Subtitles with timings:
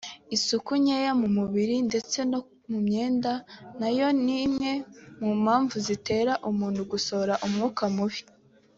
[0.35, 3.31] Isuku nkeya ku mubiri ndetse no mu myenda
[3.79, 4.71] nayo ni imwe
[5.21, 8.21] mu mpamvu zitera umuntu gusohora umwuka mubi